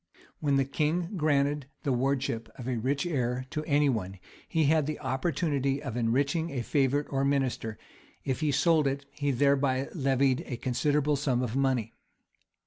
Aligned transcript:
When 0.39 0.55
the 0.55 0.65
king 0.65 1.11
granted 1.15 1.67
the 1.83 1.93
wardship 1.93 2.49
of 2.55 2.67
a 2.67 2.77
rich 2.77 3.05
heir 3.05 3.45
to 3.51 3.63
any 3.65 3.87
one, 3.87 4.17
he 4.49 4.63
had 4.63 4.87
the 4.87 4.99
opportunity 4.99 5.79
of 5.83 5.95
enriching 5.95 6.49
a 6.49 6.63
favorite 6.63 7.05
or 7.11 7.23
minister: 7.23 7.77
if 8.25 8.39
he 8.39 8.51
sold 8.51 8.87
it, 8.87 9.05
he 9.11 9.29
thereby 9.29 9.89
levied 9.93 10.43
a 10.47 10.57
considerable 10.57 11.17
sum 11.17 11.43
of 11.43 11.55
money. 11.55 11.93